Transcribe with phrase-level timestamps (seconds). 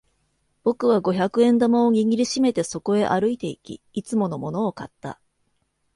[0.63, 5.21] 僕は五百円玉を握り締めてそこへ歩いていき、いつものものを買った。